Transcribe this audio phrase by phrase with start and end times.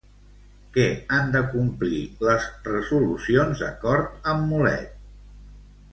[0.77, 0.85] Què
[1.17, 5.01] han de complir, les resolucions, d'acord amb Mulet?